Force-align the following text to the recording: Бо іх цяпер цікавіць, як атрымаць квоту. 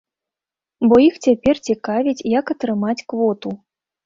Бо 0.91 0.95
іх 1.07 1.19
цяпер 1.27 1.55
цікавіць, 1.67 2.25
як 2.39 2.45
атрымаць 2.55 2.97
квоту. 3.15 3.55